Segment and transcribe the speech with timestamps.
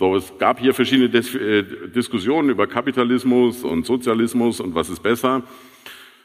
[0.00, 5.02] So, es gab hier verschiedene Dis äh, Diskussionen über Kapitalismus und Sozialismus und was ist
[5.02, 5.42] besser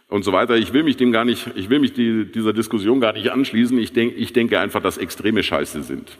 [0.07, 0.55] und so weiter.
[0.55, 3.77] Ich will mich dem gar nicht, ich will mich die, dieser Diskussion gar nicht anschließen.
[3.77, 6.17] Ich, denk, ich denke einfach, dass Extreme Scheiße sind.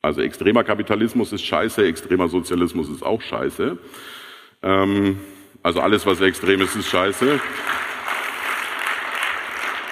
[0.00, 3.76] Also extremer Kapitalismus ist Scheiße, extremer Sozialismus ist auch Scheiße.
[4.62, 5.20] Ähm,
[5.62, 7.40] also alles, was extrem ist, ist Scheiße.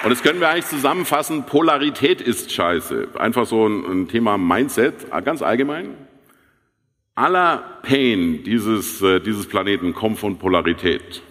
[0.04, 3.08] Und das können wir eigentlich zusammenfassen, Polarität ist Scheiße.
[3.16, 6.03] Einfach so ein, ein Thema Mindset, ganz allgemein.
[7.16, 11.22] Aller Pain dieses, äh, dieses Planeten kommt von Polarität.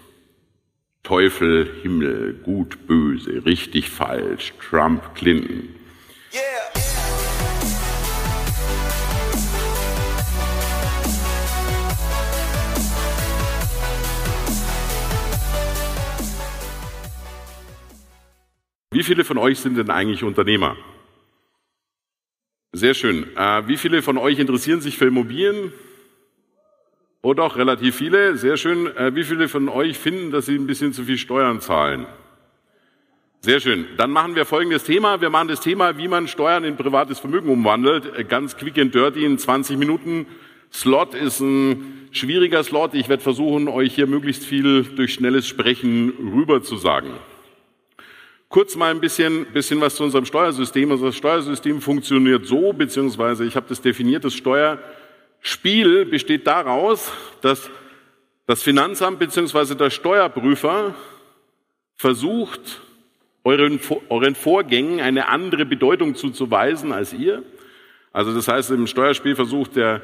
[1.04, 5.76] Teufel, Himmel, gut, böse, richtig, falsch, Trump, Clinton.
[6.34, 6.42] Yeah.
[18.92, 20.78] Wie viele von euch sind denn eigentlich Unternehmer?
[22.76, 23.28] Sehr schön.
[23.38, 25.72] Äh, wie viele von euch interessieren sich für Immobilien?
[27.22, 28.36] Oh doch, relativ viele.
[28.36, 28.88] Sehr schön.
[28.98, 32.08] Äh, wie viele von euch finden, dass sie ein bisschen zu viel Steuern zahlen?
[33.42, 33.86] Sehr schön.
[33.98, 35.22] Dann machen wir folgendes Thema.
[35.22, 38.12] Wir machen das Thema, wie man Steuern in privates Vermögen umwandelt.
[38.18, 40.26] Äh, ganz quick and dirty in 20 Minuten.
[40.72, 42.96] Slot ist ein schwieriger Slot.
[42.96, 47.12] Ich werde versuchen, euch hier möglichst viel durch schnelles Sprechen rüber zu sagen.
[48.54, 50.92] Kurz mal ein bisschen, bisschen was zu unserem Steuersystem.
[50.92, 54.78] Unser Steuersystem funktioniert so, beziehungsweise ich habe das definiert, das Steuer
[55.40, 57.72] Spiel besteht daraus, dass
[58.46, 59.74] das Finanzamt bzw.
[59.74, 60.94] der Steuerprüfer
[61.96, 62.82] versucht,
[63.44, 67.42] euren, euren Vorgängen eine andere Bedeutung zuzuweisen als ihr.
[68.12, 70.04] Also das heißt, im Steuerspiel versucht der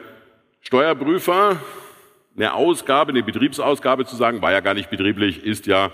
[0.62, 1.62] Steuerprüfer
[2.36, 5.92] eine Ausgabe, eine Betriebsausgabe zu sagen, war ja gar nicht betrieblich, ist ja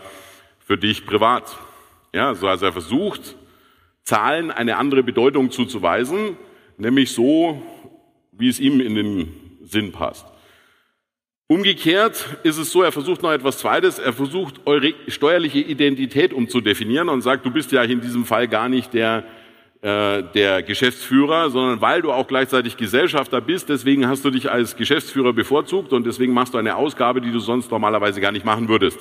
[0.66, 1.58] für dich privat.
[2.16, 3.36] Ja, so also er versucht,
[4.04, 6.38] Zahlen eine andere Bedeutung zuzuweisen,
[6.78, 7.62] nämlich so,
[8.32, 9.34] wie es ihm in den
[9.66, 10.26] Sinn passt.
[11.48, 17.10] Umgekehrt ist es so, er versucht noch etwas Zweites, er versucht eure steuerliche Identität umzudefinieren
[17.10, 19.26] und sagt, du bist ja in diesem Fall gar nicht der,
[19.82, 24.78] äh, der Geschäftsführer, sondern weil du auch gleichzeitig Gesellschafter bist, deswegen hast du dich als
[24.78, 28.70] Geschäftsführer bevorzugt und deswegen machst du eine Ausgabe, die du sonst normalerweise gar nicht machen
[28.70, 29.00] würdest.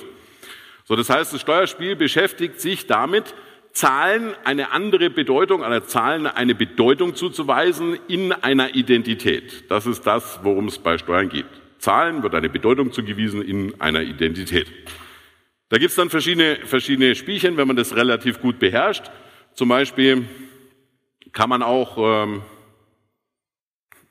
[0.85, 3.33] So, das heißt, das Steuerspiel beschäftigt sich damit,
[3.71, 9.69] Zahlen eine andere Bedeutung, einer Zahlen eine Bedeutung zuzuweisen in einer Identität.
[9.69, 11.47] Das ist das, worum es bei Steuern geht.
[11.79, 14.71] Zahlen wird eine Bedeutung zugewiesen in einer Identität.
[15.69, 19.11] Da gibt es dann verschiedene, verschiedene Spielchen, wenn man das relativ gut beherrscht.
[19.55, 20.25] Zum Beispiel
[21.33, 22.43] kann man auch ähm,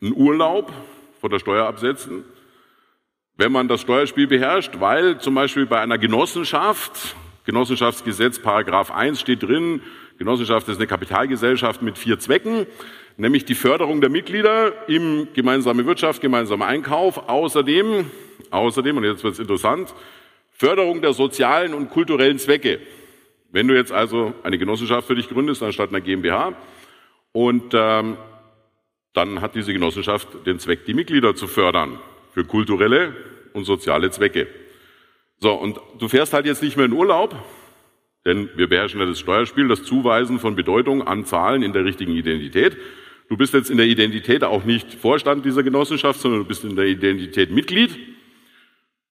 [0.03, 0.73] einen Urlaub
[1.21, 2.25] von der Steuer absetzen,
[3.37, 9.43] wenn man das Steuerspiel beherrscht, weil zum Beispiel bei einer Genossenschaft Genossenschaftsgesetz, Paragraph 1 steht
[9.43, 9.83] drin,
[10.19, 12.67] Genossenschaft ist eine Kapitalgesellschaft mit vier Zwecken,
[13.19, 18.11] nämlich die Förderung der Mitglieder im gemeinsame Wirtschaft, gemeinsamer Einkauf, außerdem,
[18.51, 19.93] außerdem, und jetzt wird es interessant,
[20.51, 22.81] Förderung der sozialen und kulturellen Zwecke.
[23.51, 26.55] Wenn du jetzt also eine Genossenschaft für dich gründest, anstatt einer GmbH,
[27.33, 28.17] und ähm,
[29.13, 31.99] dann hat diese Genossenschaft den Zweck, die Mitglieder zu fördern
[32.35, 33.15] für kulturelle
[33.53, 34.49] und soziale Zwecke.
[35.39, 37.35] So, und du fährst halt jetzt nicht mehr in Urlaub,
[38.27, 42.13] denn wir beherrschen ja das Steuerspiel, das Zuweisen von Bedeutung an Zahlen in der richtigen
[42.13, 42.77] Identität.
[43.29, 46.77] Du bist jetzt in der Identität auch nicht Vorstand dieser Genossenschaft, sondern du bist in
[46.77, 47.97] der Identität Mitglied.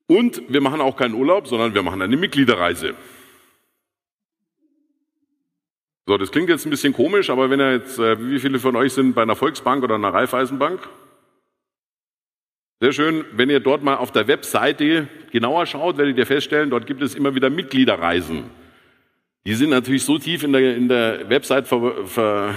[0.08, 2.94] Und wir machen auch keinen Urlaub, sondern wir machen eine Mitgliederreise.
[6.06, 8.76] So, das klingt jetzt ein bisschen komisch, aber wenn er jetzt, äh, wie viele von
[8.76, 10.82] euch sind bei einer Volksbank oder einer Raiffeisenbank?
[12.84, 16.86] Sehr schön, wenn ihr dort mal auf der Webseite genauer schaut, werdet ihr feststellen, dort
[16.86, 18.44] gibt es immer wieder Mitgliederreisen.
[19.46, 22.54] Die sind natürlich so tief in der, in der Website ver, ver,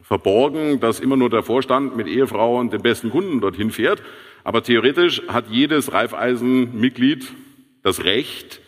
[0.00, 4.02] verborgen, dass immer nur der Vorstand mit Ehefrau und den besten Kunden dorthin fährt.
[4.42, 7.30] Aber theoretisch hat jedes Reifeisen-Mitglied
[7.82, 8.62] das Recht,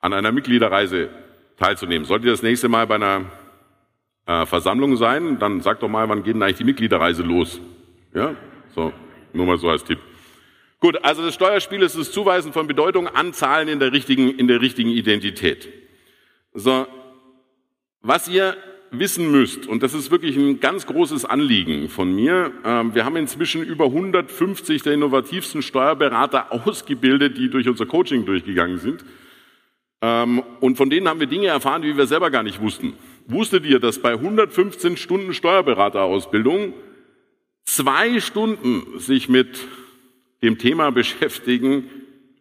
[0.00, 1.10] an einer Mitgliederreise
[1.58, 2.06] teilzunehmen.
[2.06, 3.26] Sollte ihr das nächste Mal bei einer
[4.24, 7.60] äh, Versammlung sein, dann sagt doch mal, wann geht denn eigentlich die Mitgliederreise los?
[8.14, 8.34] Ja,
[8.74, 8.90] so,
[9.34, 9.98] nur mal so als Tipp.
[10.80, 14.48] Gut, also das Steuerspiel ist das Zuweisen von Bedeutung an Zahlen in der richtigen, in
[14.48, 15.68] der richtigen Identität.
[16.54, 16.86] So,
[18.00, 18.56] was ihr
[18.90, 23.16] wissen müsst, und das ist wirklich ein ganz großes Anliegen von mir, äh, wir haben
[23.16, 29.04] inzwischen über 150 der innovativsten Steuerberater ausgebildet, die durch unser Coaching durchgegangen sind.
[30.00, 32.94] Ähm, und von denen haben wir Dinge erfahren, die wir selber gar nicht wussten.
[33.26, 36.72] Wusstet ihr, dass bei 115 Stunden Steuerberaterausbildung
[37.64, 39.68] zwei Stunden sich mit
[40.42, 41.90] dem Thema beschäftigen,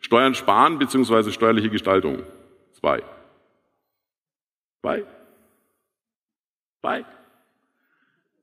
[0.01, 1.31] Steuern sparen bzw.
[1.31, 2.23] steuerliche Gestaltung.
[2.73, 3.03] Zwei.
[4.81, 5.03] Zwei.
[6.81, 7.05] Zwei.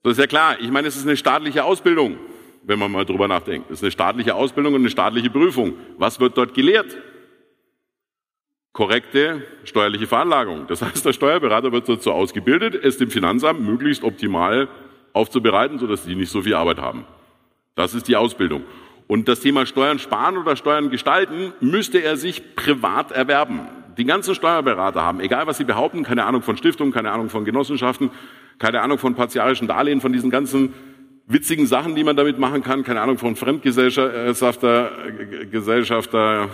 [0.03, 0.61] So ist ja klar.
[0.61, 2.19] Ich meine, es ist eine staatliche Ausbildung.
[2.67, 3.70] wenn man mal drüber nachdenkt.
[3.70, 5.75] Das ist eine staatliche Ausbildung und eine staatliche Prüfung.
[5.99, 6.97] Was wird dort gelehrt?
[8.73, 10.67] Korrekte steuerliche Veranlagung.
[10.67, 14.69] Das heißt, der Steuerberater wird dazu ausgebildet, es dem Finanzamt möglichst optimal
[15.12, 17.06] aufzubereiten, sodass sie nicht so viel Arbeit haben.
[17.76, 18.64] Das ist die Ausbildung.
[19.06, 23.61] Und das Thema Steuern sparen oder Steuern gestalten müsste er sich privat erwerben.
[23.99, 27.44] Die ganzen Steuerberater haben, egal was sie behaupten, keine Ahnung von Stiftungen, keine Ahnung von
[27.44, 28.11] Genossenschaften,
[28.58, 30.75] keine Ahnung von partialischen Darlehen, von diesen ganzen
[31.29, 34.91] witzigen Sachen, die man damit machen kann, keine Ahnung von Fremdgesellschafter,
[35.50, 36.49] Gesellschafter,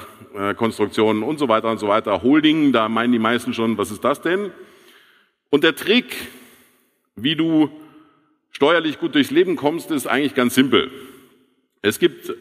[0.57, 2.23] Konstruktionen und so weiter und so weiter.
[2.23, 4.51] Holding, da meinen die meisten schon, was ist das denn?
[5.51, 6.15] Und der Trick,
[7.17, 7.71] wie du
[8.51, 10.91] steuerlich gut durchs Leben kommst, ist eigentlich ganz simpel.
[11.83, 12.33] Es gibt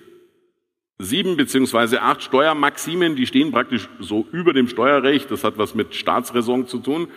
[1.00, 5.32] sieben beziehungsweise acht Steuermaximen, die stehen praktisch so über dem Steuerrecht.
[5.32, 7.08] Das hat was mit Staatsräson zu tun.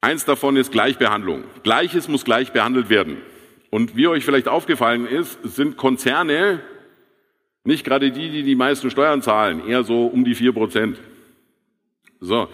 [0.00, 1.44] Eins davon ist Gleichbehandlung.
[1.62, 3.18] Gleiches muss gleich behandelt werden.
[3.70, 6.62] Und wie euch vielleicht aufgefallen ist, sind Konzerne
[7.64, 10.98] nicht gerade die, die die meisten Steuern zahlen, eher so um die vier Prozent.
[12.20, 12.48] So.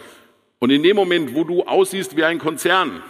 [0.59, 3.03] Und in dem Moment, wo du aussiehst wie ein Konzern,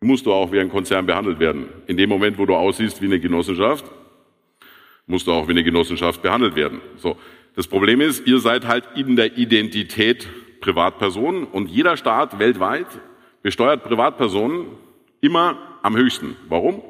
[0.00, 1.68] musst du auch wie ein Konzern behandelt werden.
[1.86, 3.84] In dem Moment, wo du aussiehst wie eine Genossenschaft,
[5.06, 6.80] musst du auch wie eine Genossenschaft behandelt werden.
[6.96, 7.16] So.
[7.56, 10.28] Das Problem ist, ihr seid halt in der Identität
[10.60, 12.86] Privatpersonen und jeder Staat weltweit
[13.42, 14.66] besteuert Privatpersonen
[15.20, 16.36] immer am höchsten.
[16.48, 16.82] Warum?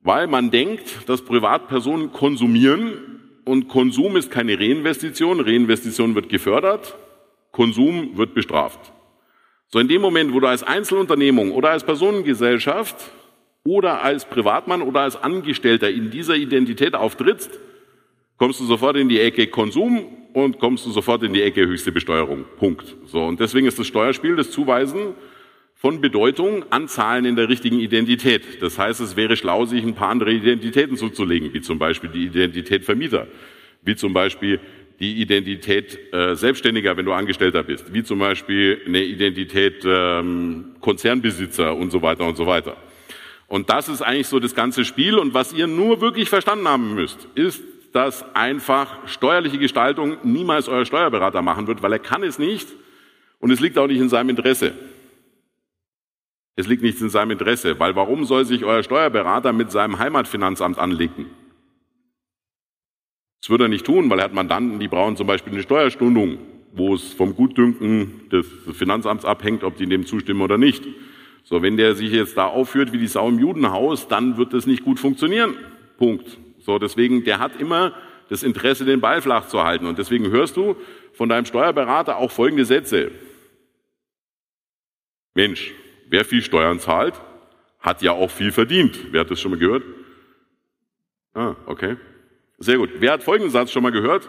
[0.00, 5.40] Weil man denkt, dass Privatpersonen konsumieren und Konsum ist keine Reinvestition.
[5.40, 6.96] Reinvestition wird gefördert,
[7.52, 8.93] Konsum wird bestraft.
[9.74, 12.94] So in dem Moment, wo du als Einzelunternehmung oder als Personengesellschaft
[13.64, 17.58] oder als Privatmann oder als Angestellter in dieser Identität auftrittst,
[18.36, 21.90] kommst du sofort in die Ecke Konsum und kommst du sofort in die Ecke höchste
[21.90, 22.44] Besteuerung.
[22.56, 22.94] Punkt.
[23.06, 25.14] So und deswegen ist das Steuerspiel das Zuweisen
[25.74, 28.62] von Bedeutung an Zahlen in der richtigen Identität.
[28.62, 32.26] Das heißt, es wäre schlau, sich ein paar andere Identitäten zuzulegen, wie zum Beispiel die
[32.26, 33.26] Identität Vermieter,
[33.82, 34.60] wie zum Beispiel
[35.00, 41.74] die Identität äh, Selbstständiger, wenn du Angestellter bist, wie zum Beispiel eine Identität ähm, Konzernbesitzer
[41.74, 42.76] und so weiter und so weiter.
[43.48, 45.18] Und das ist eigentlich so das ganze Spiel.
[45.18, 47.62] Und was ihr nur wirklich verstanden haben müsst, ist,
[47.92, 52.68] dass einfach steuerliche Gestaltung niemals euer Steuerberater machen wird, weil er kann es nicht
[53.38, 54.72] und es liegt auch nicht in seinem Interesse.
[56.56, 60.78] Es liegt nicht in seinem Interesse, weil warum soll sich euer Steuerberater mit seinem Heimatfinanzamt
[60.78, 61.26] anlegen?
[63.44, 66.38] Das würde er nicht tun, weil er hat Mandanten, die brauchen zum Beispiel eine Steuerstundung,
[66.72, 70.82] wo es vom Gutdünken des Finanzamts abhängt, ob die dem zustimmen oder nicht.
[71.42, 74.64] So, wenn der sich jetzt da aufführt wie die Sau im Judenhaus, dann wird das
[74.64, 75.58] nicht gut funktionieren.
[75.98, 76.38] Punkt.
[76.60, 77.92] So, deswegen, der hat immer
[78.30, 79.84] das Interesse, den Ball flach zu halten.
[79.84, 80.76] Und deswegen hörst du
[81.12, 83.10] von deinem Steuerberater auch folgende Sätze.
[85.34, 85.74] Mensch,
[86.08, 87.20] wer viel Steuern zahlt,
[87.78, 89.12] hat ja auch viel verdient.
[89.12, 89.82] Wer hat das schon mal gehört?
[91.34, 91.98] Ah, okay.
[92.58, 92.90] Sehr gut.
[92.98, 94.28] Wer hat folgenden Satz schon mal gehört?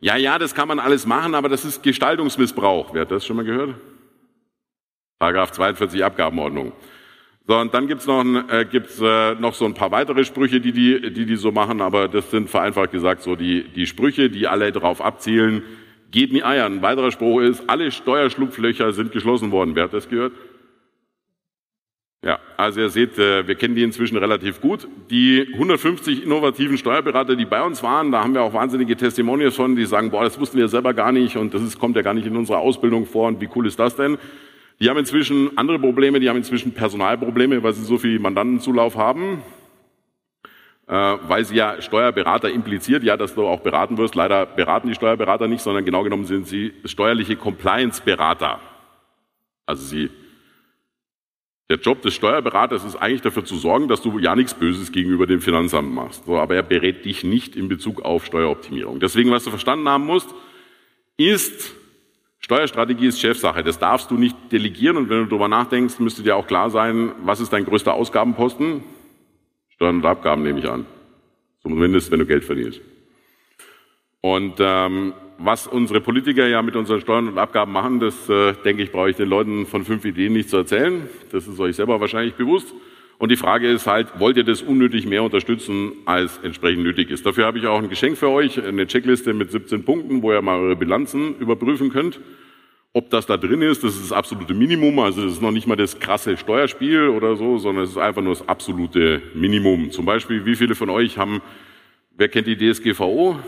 [0.00, 2.92] Ja, ja, das kann man alles machen, aber das ist Gestaltungsmissbrauch.
[2.92, 3.74] Wer hat das schon mal gehört?
[5.18, 6.72] Paragraph 42 Abgabenordnung.
[7.46, 10.72] So, und dann gibt's noch, äh, gibt's, äh, noch so ein paar weitere Sprüche, die
[10.72, 14.46] die, die die so machen, aber das sind vereinfacht gesagt so die, die Sprüche, die
[14.46, 15.62] alle darauf abzielen,
[16.10, 16.74] geht nie eiern.
[16.74, 19.74] Ein weiterer Spruch ist, alle Steuerschlupflöcher sind geschlossen worden.
[19.74, 20.32] Wer hat das gehört?
[22.24, 24.86] Ja, also ihr seht, äh, wir kennen die inzwischen relativ gut.
[25.10, 29.74] Die 150 innovativen Steuerberater, die bei uns waren, da haben wir auch wahnsinnige Testimonials von,
[29.74, 32.14] die sagen, boah, das wussten wir selber gar nicht und das ist, kommt ja gar
[32.14, 34.18] nicht in unserer Ausbildung vor und wie cool ist das denn?
[34.78, 39.42] Die haben inzwischen andere Probleme, die haben inzwischen Personalprobleme, weil sie so viel Mandantenzulauf haben,
[40.86, 44.14] äh, weil sie ja Steuerberater impliziert, ja, dass du auch beraten wirst.
[44.14, 48.60] Leider beraten die Steuerberater nicht, sondern genau genommen sind sie steuerliche Compliance-Berater.
[49.66, 50.08] Also sie
[51.72, 55.26] der Job des Steuerberaters ist eigentlich dafür zu sorgen, dass du ja nichts Böses gegenüber
[55.26, 56.26] dem Finanzamt machst.
[56.26, 59.00] So, aber er berät dich nicht in Bezug auf Steueroptimierung.
[59.00, 60.28] Deswegen, was du verstanden haben musst,
[61.16, 61.74] ist,
[62.40, 63.62] Steuerstrategie ist Chefsache.
[63.62, 64.98] Das darfst du nicht delegieren.
[64.98, 68.84] Und wenn du darüber nachdenkst, müsste dir auch klar sein, was ist dein größter Ausgabenposten?
[69.70, 70.84] Steuern und Abgaben nehme ich an.
[71.62, 72.82] Zumindest, wenn du Geld verdienst.
[74.20, 75.14] Und ähm,
[75.44, 79.10] was unsere Politiker ja mit unseren Steuern und Abgaben machen, das äh, denke ich, brauche
[79.10, 81.08] ich den Leuten von fünf Ideen nicht zu erzählen.
[81.32, 82.72] Das ist euch selber wahrscheinlich bewusst.
[83.18, 87.26] Und die Frage ist halt, wollt ihr das unnötig mehr unterstützen, als entsprechend nötig ist?
[87.26, 90.42] Dafür habe ich auch ein Geschenk für euch, eine Checkliste mit 17 Punkten, wo ihr
[90.42, 92.20] mal eure Bilanzen überprüfen könnt.
[92.92, 94.98] Ob das da drin ist, das ist das absolute Minimum.
[94.98, 98.22] Also das ist noch nicht mal das krasse Steuerspiel oder so, sondern es ist einfach
[98.22, 99.90] nur das absolute Minimum.
[99.90, 101.40] Zum Beispiel, wie viele von euch haben,
[102.16, 103.38] wer kennt die DSGVO?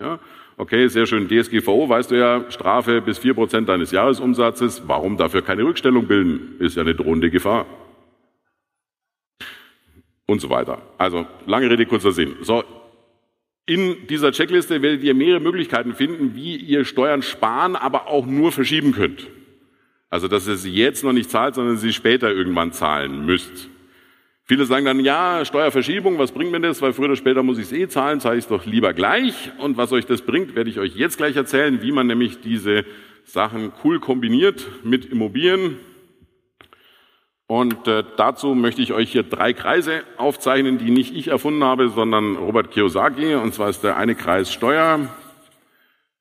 [0.00, 0.18] Ja,
[0.56, 1.28] Okay, sehr schön.
[1.28, 4.82] DSGVO, weißt du ja, Strafe bis vier Prozent deines Jahresumsatzes.
[4.86, 6.56] Warum dafür keine Rückstellung bilden?
[6.60, 7.66] Ist ja eine drohende Gefahr.
[10.26, 10.80] und so weiter.
[10.98, 12.36] Also lange Rede, kurzer Sinn.
[12.42, 12.64] So,
[13.66, 18.50] in dieser Checkliste werdet ihr mehrere Möglichkeiten finden, wie ihr Steuern sparen, aber auch nur
[18.50, 19.28] verschieben könnt.
[20.10, 23.68] Also, dass ihr sie jetzt noch nicht zahlt, sondern sie später irgendwann zahlen müsst.
[24.44, 26.82] Viele sagen dann, ja, Steuerverschiebung, was bringt mir das?
[26.82, 29.52] Weil früher oder später muss ich es eh zahlen, zahle ich es doch lieber gleich.
[29.58, 32.84] Und was euch das bringt, werde ich euch jetzt gleich erzählen, wie man nämlich diese
[33.24, 35.78] Sachen cool kombiniert mit Immobilien.
[37.46, 41.90] Und äh, dazu möchte ich euch hier drei Kreise aufzeichnen, die nicht ich erfunden habe,
[41.90, 43.34] sondern Robert Kiyosaki.
[43.34, 45.08] Und zwar ist der eine Kreis Steuer,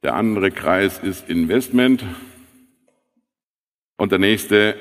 [0.03, 2.03] der andere Kreis ist Investment
[3.97, 4.75] und der nächste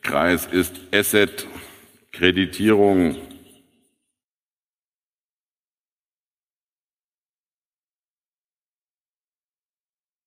[0.00, 1.46] Kreis ist Asset
[2.12, 3.16] Kreditierung.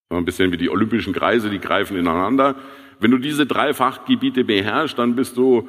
[0.09, 2.55] Ein bisschen wie die olympischen Kreise, die greifen ineinander.
[2.99, 5.67] Wenn du diese drei Fachgebiete beherrschst, dann bist du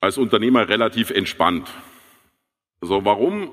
[0.00, 1.70] als Unternehmer relativ entspannt.
[2.80, 3.50] Also warum?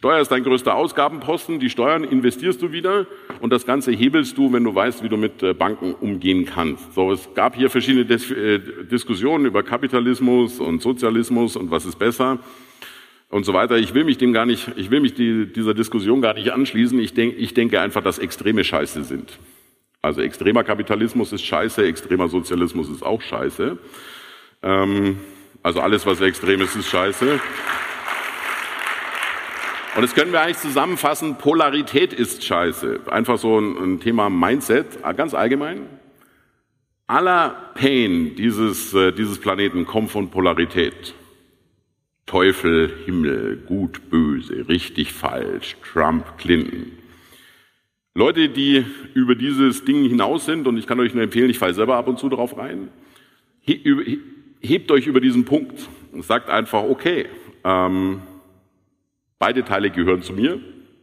[0.00, 3.06] Steuer ist dein größter Ausgabenposten, die Steuern investierst du wieder
[3.42, 6.94] und das Ganze hebelst du, wenn du weißt, wie du mit äh, Banken umgehen kannst.
[6.94, 11.98] So, es gab hier verschiedene Dis äh, Diskussionen über Kapitalismus und Sozialismus und was ist
[11.98, 12.38] besser
[13.28, 13.76] und so weiter.
[13.76, 16.98] Ich will mich dem gar nicht, ich will mich die, dieser Diskussion gar nicht anschließen.
[16.98, 19.38] Ich, denk, ich denke einfach, dass extreme Scheiße sind.
[20.00, 23.76] Also extremer Kapitalismus ist scheiße, extremer Sozialismus ist auch scheiße.
[24.62, 25.18] Ähm,
[25.62, 27.38] also alles, was extrem ist, ist scheiße.
[29.96, 33.00] Und das können wir eigentlich zusammenfassen, Polarität ist scheiße.
[33.10, 35.86] Einfach so ein, ein Thema Mindset, ganz allgemein.
[37.08, 41.14] Aller Pain dieses, äh, dieses Planeten kommt von Polarität.
[42.26, 46.92] Teufel, Himmel, gut, böse, richtig, falsch, Trump, Clinton.
[48.14, 51.74] Leute, die über dieses Ding hinaus sind, und ich kann euch nur empfehlen, ich falle
[51.74, 52.90] selber ab und zu darauf rein,
[53.62, 57.26] hebt euch über diesen Punkt und sagt einfach, okay,
[57.64, 58.22] ähm,
[59.40, 60.60] Beide Teile gehören zu mir.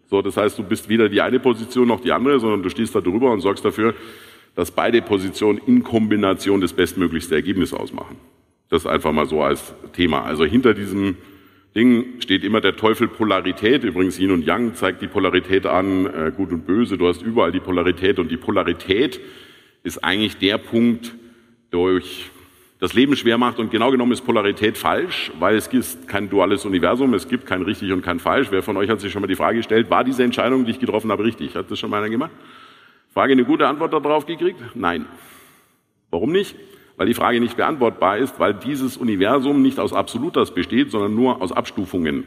[0.09, 2.95] So, das heißt, du bist weder die eine Position noch die andere, sondern du stehst
[2.95, 3.93] da drüber und sorgst dafür,
[4.55, 8.15] dass beide Positionen in Kombination das bestmöglichste Ergebnis ausmachen.
[8.69, 10.23] Das einfach mal so als Thema.
[10.23, 11.17] Also hinter diesem
[11.75, 13.83] Ding steht immer der Teufel Polarität.
[13.83, 16.97] Übrigens Yin und Yang zeigt die Polarität an, äh, gut und böse.
[16.97, 19.19] Du hast überall die Polarität und die Polarität
[19.83, 21.13] ist eigentlich der Punkt,
[21.71, 22.29] durch
[22.79, 23.59] das Leben schwer macht.
[23.59, 27.61] Und genau genommen ist Polarität falsch, weil es gibt kein duales Universum, es gibt kein
[27.61, 28.47] richtig und kein falsch.
[28.51, 30.79] Wer von euch hat sich schon mal die Frage gestellt, war diese Entscheidung, die ich
[30.79, 31.55] getroffen habe, richtig?
[31.55, 32.31] Hat das schon mal einer gemacht?
[33.13, 34.59] Frage eine gute Antwort darauf gekriegt?
[34.75, 35.05] Nein.
[36.11, 36.55] Warum nicht?
[36.97, 41.41] Weil die Frage nicht beantwortbar ist, weil dieses Universum nicht aus Absolutas besteht, sondern nur
[41.41, 42.25] aus Abstufungen.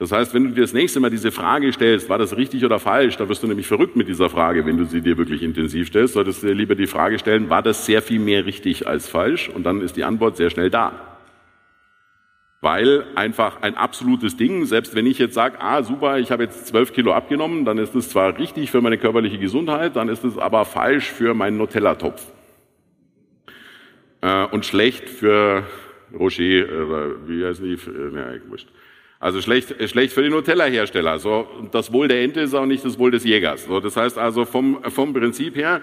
[0.00, 2.78] Das heißt, wenn du dir das nächste Mal diese Frage stellst, war das richtig oder
[2.78, 5.88] falsch, da wirst du nämlich verrückt mit dieser Frage, wenn du sie dir wirklich intensiv
[5.88, 9.10] stellst, solltest du dir lieber die Frage stellen, war das sehr viel mehr richtig als
[9.10, 9.50] falsch?
[9.50, 11.18] Und dann ist die Antwort sehr schnell da.
[12.62, 16.66] Weil einfach ein absolutes Ding, selbst wenn ich jetzt sage, ah super, ich habe jetzt
[16.66, 20.38] zwölf Kilo abgenommen, dann ist es zwar richtig für meine körperliche Gesundheit, dann ist es
[20.38, 22.24] aber falsch für meinen Nutella-Topf.
[24.22, 25.64] Äh, und schlecht für
[26.18, 27.76] Rocher, oder wie heißt die?
[27.76, 28.68] Ja, wurscht.
[29.20, 31.18] Also schlecht, schlecht für den Nutella-Hersteller.
[31.18, 33.66] So, das Wohl der Ente ist auch nicht das Wohl des Jägers.
[33.66, 35.82] So, das heißt also vom, vom Prinzip her,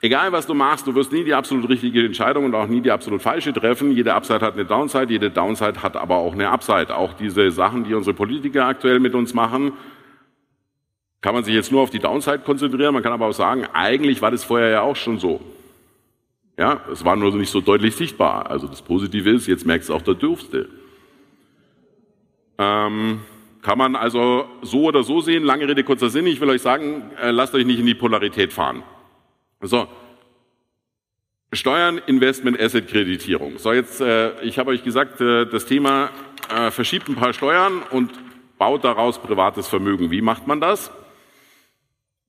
[0.00, 2.92] egal was du machst, du wirst nie die absolut richtige Entscheidung und auch nie die
[2.92, 3.90] absolut falsche treffen.
[3.90, 6.96] Jede Upside hat eine Downside, jede Downside hat aber auch eine Upside.
[6.96, 9.72] Auch diese Sachen, die unsere Politiker aktuell mit uns machen,
[11.20, 12.94] kann man sich jetzt nur auf die Downside konzentrieren.
[12.94, 15.40] Man kann aber auch sagen, eigentlich war das vorher ja auch schon so.
[16.56, 18.48] Ja, es war nur nicht so deutlich sichtbar.
[18.48, 20.68] Also das Positive ist, jetzt merkt es auch der Dürfste.
[22.58, 23.20] Ähm,
[23.62, 25.44] kann man also so oder so sehen.
[25.44, 26.26] Lange Rede, kurzer Sinn.
[26.26, 28.82] Ich will euch sagen, äh, lasst euch nicht in die Polarität fahren.
[29.60, 29.86] So.
[31.52, 33.58] Steuern, Investment, Asset, Kreditierung.
[33.58, 36.10] So, jetzt, äh, ich habe euch gesagt, äh, das Thema
[36.54, 38.12] äh, verschiebt ein paar Steuern und
[38.58, 40.10] baut daraus privates Vermögen.
[40.10, 40.90] Wie macht man das?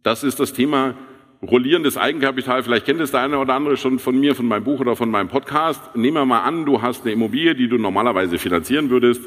[0.03, 0.95] Das ist das Thema
[1.41, 2.63] rollierendes Eigenkapital.
[2.63, 5.09] Vielleicht kennt es der eine oder andere schon von mir, von meinem Buch oder von
[5.09, 5.95] meinem Podcast.
[5.95, 9.21] Nehmen wir mal an, du hast eine Immobilie, die du normalerweise finanzieren würdest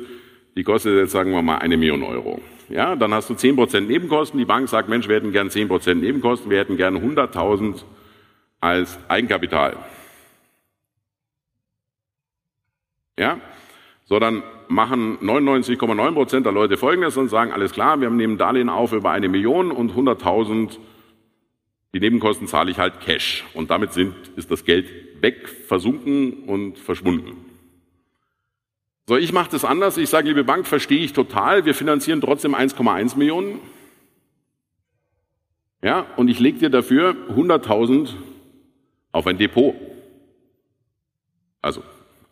[0.56, 2.40] die kostet jetzt, sagen wir mal, eine Million Euro.
[2.68, 4.38] Ja, dann hast du zehn Prozent Nebenkosten.
[4.38, 7.82] Die Bank sagt, Mensch, wir hätten gern zehn Prozent Nebenkosten, wir hätten gern 100.000
[8.60, 9.76] als Eigenkapital.
[13.18, 13.40] Ja,
[14.04, 18.68] so dann machen 99,9 Prozent der Leute Folgendes und sagen, alles klar, wir nehmen Darlehen
[18.68, 20.78] auf über eine Million und 100.000,
[21.94, 23.44] die Nebenkosten zahle ich halt Cash.
[23.54, 27.51] Und damit sind, ist das Geld weg, versunken und verschwunden.
[29.08, 29.96] So, ich mache das anders.
[29.96, 31.64] Ich sage, liebe Bank, verstehe ich total.
[31.64, 33.58] Wir finanzieren trotzdem 1,1 Millionen.
[35.82, 38.10] Ja, und ich lege dir dafür 100.000
[39.10, 39.74] auf ein Depot.
[41.60, 41.82] Also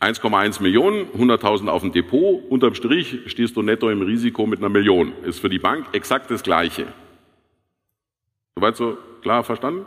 [0.00, 4.68] 1,1 Millionen, 100.000 auf dem Depot, unterm Strich stehst du netto im Risiko mit einer
[4.68, 5.12] Million.
[5.24, 6.86] Ist für die Bank exakt das Gleiche.
[8.54, 9.84] Soweit so klar verstanden?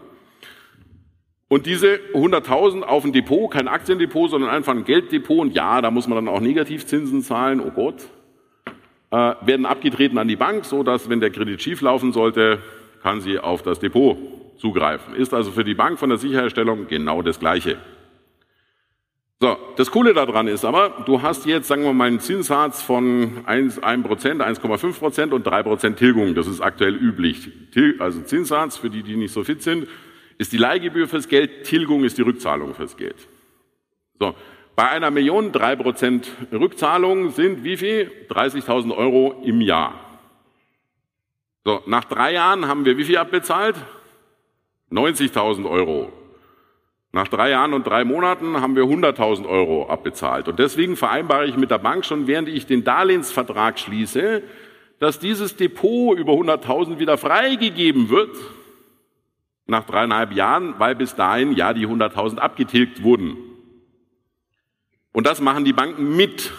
[1.53, 5.91] Und diese 100.000 auf dem Depot, kein Aktiendepot, sondern einfach ein Gelddepot, und ja, da
[5.91, 8.07] muss man dann auch Negativzinsen zahlen, oh Gott,
[9.11, 12.57] äh, werden abgetreten an die Bank, so dass, wenn der Kredit schieflaufen sollte,
[13.03, 14.17] kann sie auf das Depot
[14.57, 15.13] zugreifen.
[15.13, 17.77] Ist also für die Bank von der Sicherherstellung genau das Gleiche.
[19.39, 23.45] So, das Coole daran ist aber, du hast jetzt, sagen wir mal, einen Zinssatz von
[23.45, 26.33] 1, 1%, 1,5% und 3% Tilgung.
[26.33, 27.51] Das ist aktuell üblich.
[27.99, 29.87] Also Zinssatz, für die, die nicht so fit sind,
[30.37, 33.27] ist die Leihgebühr fürs Geld, Tilgung ist die Rückzahlung fürs Geld.
[34.19, 34.35] So,
[34.75, 38.11] bei einer Million 3% Rückzahlung sind wie viel?
[38.29, 39.99] 30.000 Euro im Jahr.
[41.63, 43.75] So, nach drei Jahren haben wir wie viel abbezahlt?
[44.91, 46.11] 90.000 Euro.
[47.11, 50.47] Nach drei Jahren und drei Monaten haben wir 100.000 Euro abbezahlt.
[50.47, 54.41] Und deswegen vereinbare ich mit der Bank schon, während ich den Darlehensvertrag schließe,
[54.99, 58.35] dass dieses Depot über 100.000 wieder freigegeben wird
[59.65, 63.37] nach dreieinhalb Jahren, weil bis dahin ja die 100.000 abgetilgt wurden.
[65.11, 66.51] Und das machen die Banken mit.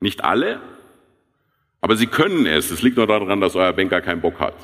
[0.00, 0.60] Nicht alle,
[1.80, 2.70] aber sie können es.
[2.70, 4.54] Es liegt nur daran, dass euer Banker keinen Bock hat.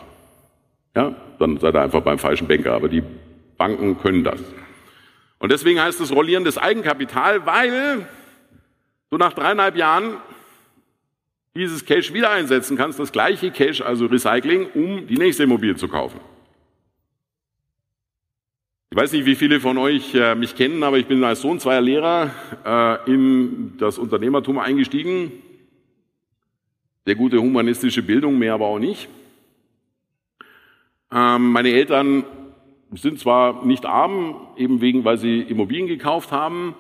[0.96, 2.72] Ja, dann seid ihr einfach beim falschen Banker.
[2.72, 3.02] Aber die
[3.56, 4.40] Banken können das.
[5.38, 8.06] Und deswegen heißt es rollierendes Eigenkapital, weil
[9.10, 10.16] du nach dreieinhalb Jahren
[11.54, 15.88] dieses Cash wieder einsetzen kannst, das gleiche Cash, also Recycling, um die nächste Immobilie zu
[15.88, 16.20] kaufen.
[18.94, 21.58] Ich weiß nicht, wie viele von euch äh, mich kennen, aber ich bin als Sohn
[21.58, 22.30] zweier Lehrer
[22.64, 25.32] äh, in das Unternehmertum eingestiegen.
[27.04, 29.08] Sehr gute humanistische Bildung, mehr aber auch nicht.
[31.12, 32.22] Ähm, meine Eltern
[32.92, 36.76] sind zwar nicht arm, eben wegen, weil sie Immobilien gekauft haben,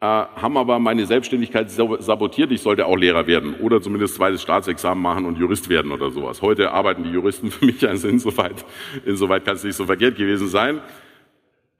[0.00, 2.52] äh, haben aber meine Selbstständigkeit sabotiert.
[2.52, 6.42] Ich sollte auch Lehrer werden oder zumindest zweites Staatsexamen machen und Jurist werden oder sowas.
[6.42, 8.66] Heute arbeiten die Juristen für mich, also insoweit,
[9.06, 10.82] insoweit kann es nicht so verkehrt gewesen sein.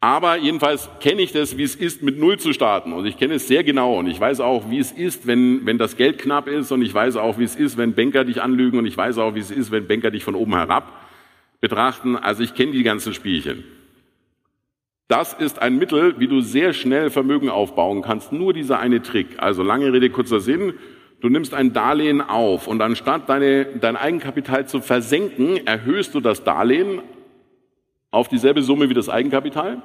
[0.05, 2.93] Aber jedenfalls kenne ich das, wie es ist, mit Null zu starten.
[2.93, 3.99] Und ich kenne es sehr genau.
[3.99, 6.71] Und ich weiß auch, wie es ist, wenn, wenn das Geld knapp ist.
[6.73, 8.79] Und ich weiß auch, wie es ist, wenn Banker dich anlügen.
[8.79, 10.93] Und ich weiß auch, wie es ist, wenn Banker dich von oben herab
[11.63, 12.17] betrachten.
[12.17, 13.65] Also ich kenne die ganzen Spielchen.
[15.09, 18.31] Das ist ein Mittel, wie du sehr schnell Vermögen aufbauen kannst.
[18.31, 19.29] Nur dieser eine Trick.
[19.39, 20.75] Also lange Rede, kurzer Sinn.
[21.23, 26.45] Du nimmst ein Darlehen auf und anstatt deine, dein Eigenkapital zu versenken, erhöhst du das
[26.45, 27.01] Darlehen
[28.15, 29.83] auf dieselbe Summe wie das Eigenkapital,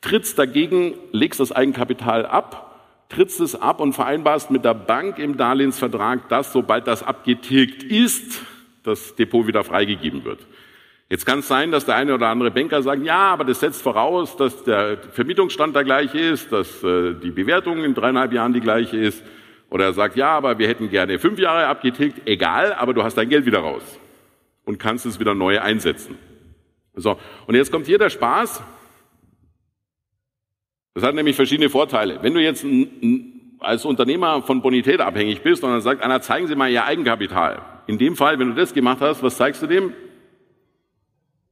[0.00, 5.36] trittst dagegen, legst das Eigenkapital ab, trittst es ab und vereinbarst mit der Bank im
[5.36, 8.40] Darlehensvertrag, dass sobald das abgetilgt ist,
[8.82, 10.46] das Depot wieder freigegeben wird.
[11.08, 13.80] Jetzt kann es sein, dass der eine oder andere Banker sagt, ja, aber das setzt
[13.80, 18.60] voraus, dass der Vermietungsstand der gleiche ist, dass äh, die Bewertung in dreieinhalb Jahren die
[18.60, 19.22] gleiche ist.
[19.70, 22.22] Oder er sagt, ja, aber wir hätten gerne fünf Jahre abgetilgt.
[22.26, 23.82] Egal, aber du hast dein Geld wieder raus
[24.64, 26.18] und kannst es wieder neu einsetzen.
[26.96, 28.62] So, und jetzt kommt hier der Spaß.
[30.94, 32.22] Das hat nämlich verschiedene Vorteile.
[32.22, 32.64] Wenn du jetzt
[33.60, 37.62] als Unternehmer von Bonität abhängig bist und dann sagt einer, zeigen Sie mal Ihr Eigenkapital.
[37.86, 39.92] In dem Fall, wenn du das gemacht hast, was zeigst du dem?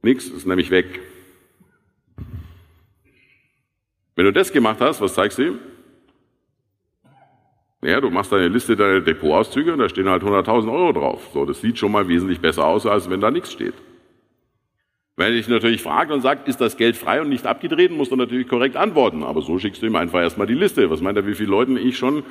[0.01, 0.99] Nichts, ist nämlich weg.
[4.15, 5.59] Wenn du das gemacht hast, was zeigst du ihm?
[7.81, 11.29] Naja, du machst deine Liste deiner Depotauszüge und da stehen halt 100.000 Euro drauf.
[11.33, 13.75] So, das sieht schon mal wesentlich besser aus, als wenn da nichts steht.
[15.17, 18.11] Wenn er dich natürlich fragt und sagt, ist das Geld frei und nicht abgetreten, musst
[18.11, 19.23] du natürlich korrekt antworten.
[19.23, 20.89] Aber so schickst du ihm einfach erstmal die Liste.
[20.89, 22.23] Was meint er, wie viele Leuten ich schon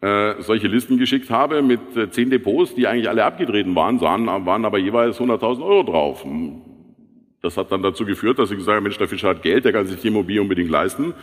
[0.00, 4.26] äh, solche Listen geschickt habe mit äh, zehn Depots, die eigentlich alle abgetreten waren, sahen,
[4.26, 6.26] waren aber jeweils 100.000 Euro drauf.
[7.40, 9.72] Das hat dann dazu geführt, dass ich gesagt habe, Mensch, der Fischer hat Geld, der
[9.72, 11.14] kann sich die Immobilie unbedingt leisten.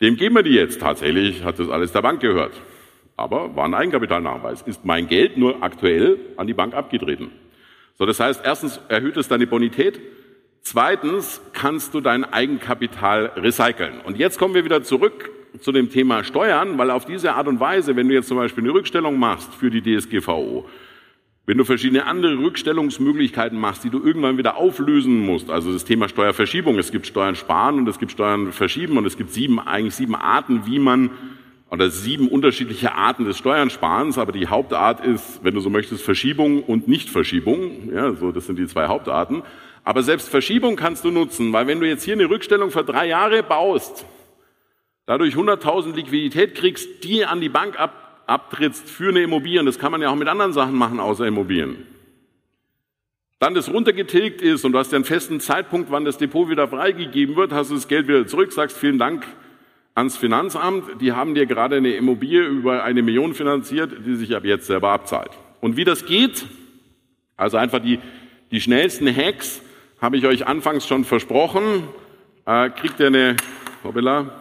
[0.00, 0.80] Dem geben wir die jetzt.
[0.80, 2.52] Tatsächlich hat das alles der Bank gehört.
[3.16, 4.62] Aber war ein Eigenkapitalnachweis.
[4.62, 7.30] Ist mein Geld nur aktuell an die Bank abgetreten.
[7.98, 9.98] So, das heißt, erstens erhöht es deine Bonität.
[10.68, 14.00] Zweitens kannst du dein Eigenkapital recyceln.
[14.04, 17.60] Und jetzt kommen wir wieder zurück zu dem Thema Steuern, weil auf diese Art und
[17.60, 20.68] Weise, wenn du jetzt zum Beispiel eine Rückstellung machst für die DSGVO,
[21.46, 26.08] wenn du verschiedene andere Rückstellungsmöglichkeiten machst, die du irgendwann wieder auflösen musst, also das Thema
[26.08, 29.94] Steuerverschiebung, es gibt Steuern sparen und es gibt Steuern verschieben und es gibt sieben, eigentlich
[29.94, 31.12] sieben Arten, wie man,
[31.70, 36.64] oder sieben unterschiedliche Arten des Steuersparens, aber die Hauptart ist, wenn du so möchtest, Verschiebung
[36.64, 39.44] und Nichtverschiebung, ja, so, das sind die zwei Hauptarten.
[39.86, 43.06] Aber selbst Verschiebung kannst du nutzen, weil wenn du jetzt hier eine Rückstellung für drei
[43.06, 44.04] Jahre baust,
[45.06, 49.78] dadurch 100.000 Liquidität kriegst, die an die Bank ab, abtrittst für eine Immobilie, und das
[49.78, 51.86] kann man ja auch mit anderen Sachen machen außer Immobilien,
[53.38, 56.66] dann das runtergetilgt ist und du hast ja einen festen Zeitpunkt, wann das Depot wieder
[56.66, 59.24] freigegeben wird, hast du das Geld wieder zurück, sagst vielen Dank,
[59.94, 64.44] ans Finanzamt, die haben dir gerade eine Immobilie über eine Million finanziert, die sich ab
[64.44, 65.30] jetzt selber abzahlt.
[65.60, 66.44] Und wie das geht,
[67.36, 68.00] also einfach die,
[68.50, 69.62] die schnellsten Hacks,
[70.00, 71.88] habe ich euch anfangs schon versprochen,
[72.44, 73.36] äh, kriegt ihr eine,
[73.82, 74.40] hoppala,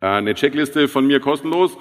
[0.00, 1.78] äh, eine Checkliste von mir kostenlos.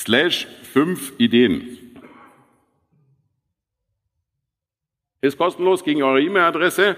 [0.00, 1.78] slash fünf Ideen.
[5.20, 6.96] Ist kostenlos gegen eure E-Mail-Adresse.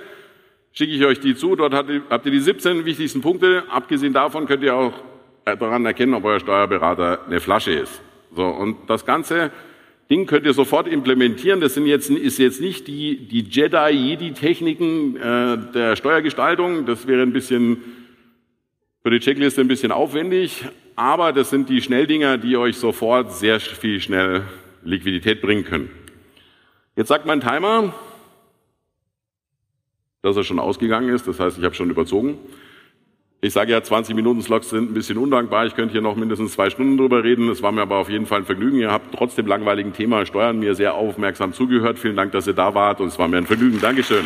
[0.76, 1.56] Schicke ich euch die zu.
[1.56, 3.64] Dort habt ihr die 17 wichtigsten Punkte.
[3.70, 4.92] Abgesehen davon könnt ihr auch
[5.44, 8.02] daran erkennen, ob euer Steuerberater eine Flasche ist.
[8.34, 9.50] So, und das Ganze
[10.10, 11.60] Ding könnt ihr sofort implementieren.
[11.60, 16.84] Das sind jetzt, ist jetzt nicht die, die Jedi-Jedi-Techniken äh, der Steuergestaltung.
[16.84, 17.78] Das wäre ein bisschen
[19.02, 23.60] für die Checkliste ein bisschen aufwendig, aber das sind die Schnelldinger, die euch sofort sehr
[23.60, 24.42] viel schnell
[24.84, 25.90] Liquidität bringen können.
[26.96, 27.94] Jetzt sagt mein Timer,
[30.26, 31.26] dass er schon ausgegangen ist.
[31.26, 32.38] Das heißt, ich habe schon überzogen.
[33.40, 35.66] Ich sage ja, 20 Minuten Slots sind ein bisschen undankbar.
[35.66, 37.48] Ich könnte hier noch mindestens zwei Stunden drüber reden.
[37.48, 38.78] Es war mir aber auf jeden Fall ein Vergnügen.
[38.78, 41.98] Ihr habt trotz dem langweiligen Thema Steuern mir sehr aufmerksam zugehört.
[41.98, 43.80] Vielen Dank, dass ihr da wart und es war mir ein Vergnügen.
[43.80, 44.24] Dankeschön.